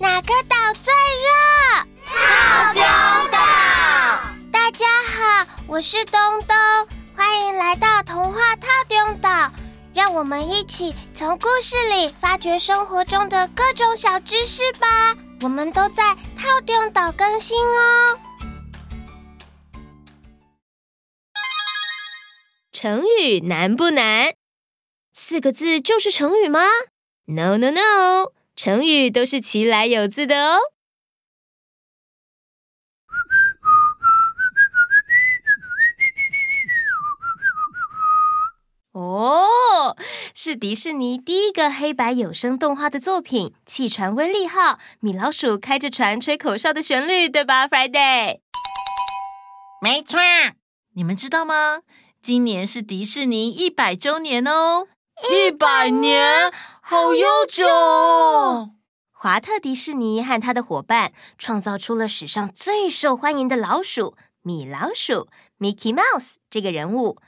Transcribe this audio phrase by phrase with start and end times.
[0.00, 1.28] 哪个岛最热？
[2.06, 2.82] 套丁
[3.32, 3.38] 岛。
[4.52, 6.56] 大家好，我是东东，
[7.16, 9.50] 欢迎来到童话套丁岛。
[9.92, 15.16] 让我们一起从故事里发掘生活中的各种小知识吧。
[15.40, 18.20] 我们都在套丁岛更新哦。
[22.70, 24.32] 成语难不难？
[25.12, 26.60] 四个字就是成语吗
[27.24, 30.58] ？No No No，成语都是其来有自的哦。
[38.90, 39.96] 哦，
[40.34, 48.40] 是迪士尼第一个黑白有声动画的作品《汽船威力号》，米老鼠开着船吹口哨的旋律，对吧，Friday？
[49.80, 50.18] 没错，
[50.94, 51.82] 你们知道吗？
[52.20, 54.88] 今年是迪士尼一百周年哦！
[55.26, 57.64] 一百年，好悠久！
[59.10, 67.18] 华特迪士尼和他的伙伴创造出了史上最受欢迎的老鼠——米老鼠 （Mickey Mouse） 这个人物。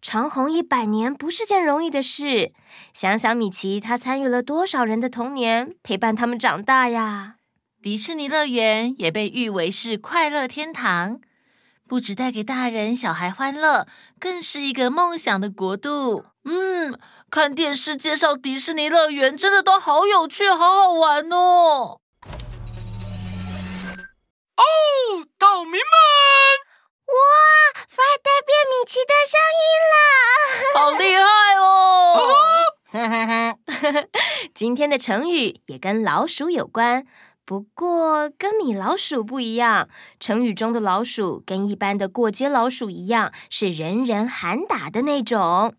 [0.00, 2.52] 长红一百年不是件容易的事。
[2.94, 7.34] 想想米奇，他参与了多少人的童年，陪伴他们长大呀！
[7.82, 11.20] 迪士尼乐园也被誉为是快乐天堂。
[11.88, 13.88] 不只带给大人小孩欢乐，
[14.20, 16.24] 更是一个梦想的国度。
[16.44, 16.96] 嗯，
[17.30, 22.00] 看电视介绍迪士尼乐园，真的都好有趣，好好玩哦！
[24.56, 24.64] 哦，
[25.38, 25.80] 岛民们，
[27.06, 27.14] 哇
[27.88, 29.94] ，Friday 变米奇的声音了，
[30.74, 31.22] 好厉害
[31.60, 32.18] 哦！
[32.90, 33.56] 哈哈哈，
[34.52, 37.06] 今天的成语也跟老鼠有关。
[37.44, 45.76] 不过跟米老鼠不一样，成语中的老鼠跟一般的过街老鼠一样，是人人喊打的那种。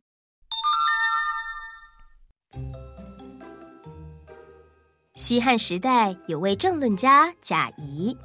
[5.15, 8.17] 西汉时代有位政论家贾谊，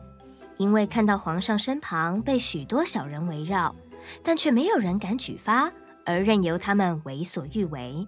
[0.56, 3.74] 因为看到皇上身旁被许多小人围绕，
[4.22, 5.70] 但却没有人敢举发，
[6.04, 8.06] 而任由他们为所欲为，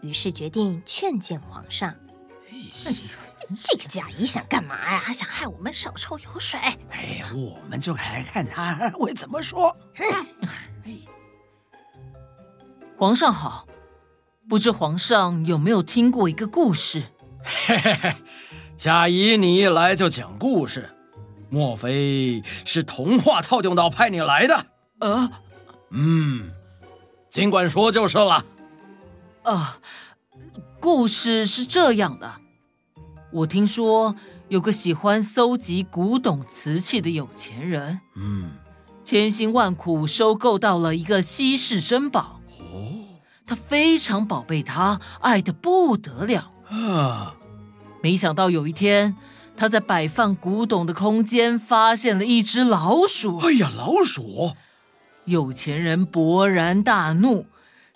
[0.00, 1.94] 于是决定劝谏皇上。
[2.50, 2.56] 哎
[3.62, 5.02] 这个贾谊想干嘛呀？
[5.04, 6.58] 他想害我们少抽油水。
[6.92, 9.76] 哎，我们就来看他会怎么说。
[9.96, 10.06] 哎，
[12.96, 13.68] 皇上好，
[14.48, 17.10] 不知皇上有没有听过一个故事？
[17.44, 18.14] 嘿嘿嘿，
[18.76, 20.90] 贾谊，你一来就讲故事，
[21.50, 24.66] 莫非是童话套用到派你来的？
[25.00, 25.30] 呃，
[25.90, 26.50] 嗯，
[27.28, 28.44] 尽管说就是了。
[29.42, 29.78] 啊，
[30.80, 32.40] 故事是这样的。
[33.30, 34.16] 我听说
[34.48, 38.52] 有个喜欢搜集古董瓷器的有钱人，嗯，
[39.04, 42.40] 千辛万苦收购到了一个稀世珍宝。
[42.48, 47.33] 哦，他非常宝贝它，爱得不得了啊！
[48.04, 49.16] 没想到有一天，
[49.56, 53.38] 他在摆放古董的空间发现了一只老鼠。
[53.38, 54.52] 哎呀，老鼠！
[55.24, 57.46] 有钱人勃然大怒，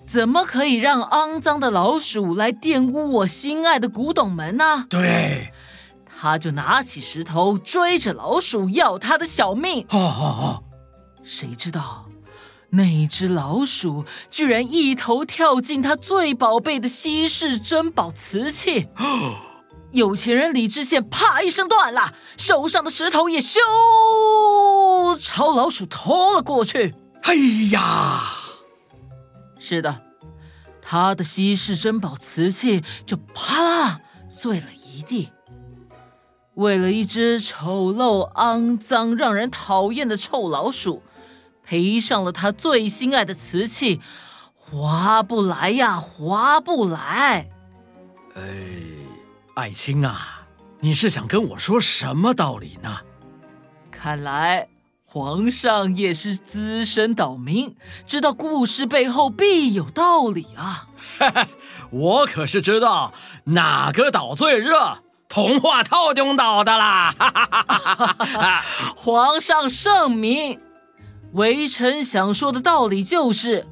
[0.02, 4.86] 怎么可以让肮脏的老鼠来玷污我心爱的古董门呢？
[4.88, 5.52] 对，
[6.19, 9.84] 他就拿起石头追着老鼠要他的小命。
[9.90, 10.60] 啊啊啊！
[11.22, 12.06] 谁知道
[12.70, 18.86] 那只老鼠居然一头跳进他最宝贝的稀世珍宝瓷器。
[19.93, 23.59] 有钱人理智线啪一声断了，手上的石头也咻
[25.19, 26.94] 朝老鼠拖了过去。
[27.22, 27.34] 哎
[27.72, 28.22] 呀！
[29.59, 30.03] 是的，
[30.81, 35.31] 他的稀世珍宝瓷器就啪啦碎了一地。
[36.55, 41.03] 为了一只丑陋、肮脏、让人讨厌的臭老鼠，
[41.65, 44.00] 赔上了他最心爱的瓷器，
[44.56, 47.49] 划不来呀，划不来！
[48.34, 48.43] 哎，
[49.58, 50.42] 爱卿啊，
[50.78, 52.98] 你是想跟我说什么道理呢？
[53.91, 54.69] 看来。
[55.10, 57.74] 皇上也是资深岛民，
[58.06, 60.86] 知道故事背后必有道理啊！
[61.19, 61.48] 哈哈，
[61.91, 63.14] 我可是知道
[63.44, 67.12] 哪个岛最热，童话套中岛的啦！
[67.19, 68.64] 哈哈哈哈
[68.94, 70.61] 皇上圣明，
[71.32, 73.66] 微臣想说的道理就是，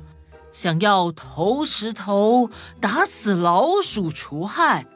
[0.50, 2.50] 想要投石头
[2.80, 4.86] 打死老鼠除害，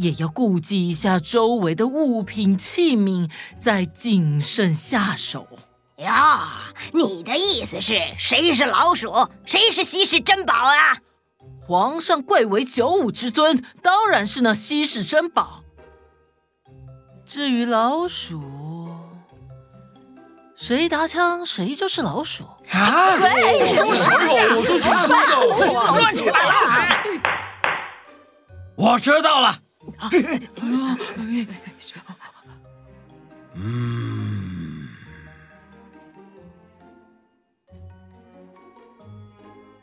[0.00, 5.46] 也要顾及一下周围的物品器皿，再谨慎下手。
[5.98, 6.40] 呀，
[6.94, 10.96] 你的意思是谁是老鼠，谁是稀世珍宝啊？
[11.66, 15.62] 皇上贵为九五之尊，当然是那稀世珍宝。
[17.28, 18.42] 至于老鼠，
[20.56, 23.18] 谁打枪谁就是老鼠啊！
[23.18, 25.98] 对，什么我说什么？
[25.98, 26.50] 乱七八糟！
[28.76, 29.58] 我知道了。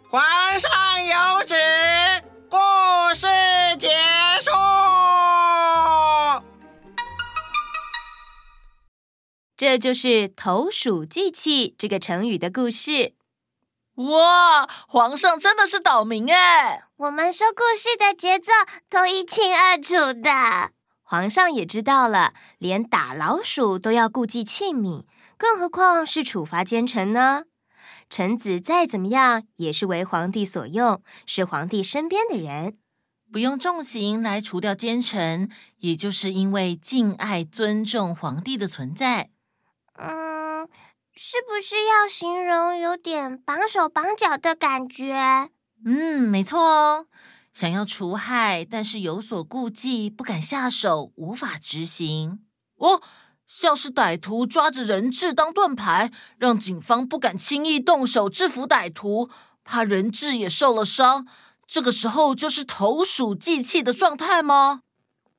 [0.10, 0.24] 皇
[0.60, 1.54] 上有旨，
[2.50, 2.58] 故
[3.14, 3.28] 事
[3.78, 3.90] 结
[4.42, 4.50] 束。
[9.56, 13.14] 这就是投鼠忌器这个成语的故事。
[13.98, 16.84] 哇，皇上真的是岛民哎！
[16.98, 18.52] 我们说故事的节奏
[18.88, 20.70] 都一清二楚的。
[21.02, 25.06] 皇上也知道了，连打老鼠都要顾忌器皿，
[25.36, 27.46] 更何况是处罚奸臣呢？
[28.08, 32.78] 臣子再怎么样也是为皇帝所用，是皇帝身边的人，
[33.34, 39.32] 不用重刑来除掉奸臣，也就是因为敬爱尊重皇帝的存在。
[39.98, 40.37] 嗯。
[41.20, 45.50] 是不是要形容有点绑手绑脚的感觉？
[45.84, 47.08] 嗯，没错哦。
[47.52, 52.42] 想要除害，但是有所顾忌，不敢下手，无法执行。
[52.76, 53.02] 哦，
[53.48, 59.32] 像是歹徒抓着人质当盾牌，让警方不敢轻易动手制服歹徒，
[59.64, 61.28] 怕人质也受了伤。
[61.66, 64.82] 这个时候就是投鼠忌器的状态吗？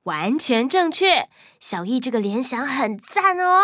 [0.02, 1.28] 完全正确，
[1.60, 3.60] 小易这个联想很赞哦。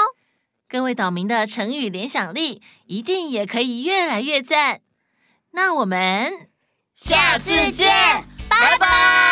[0.69, 4.81] 各位岛民的成语联想力一定也可以越来越赞。
[5.53, 6.49] 那我们
[6.95, 7.89] 下次见，
[8.49, 9.24] 拜拜。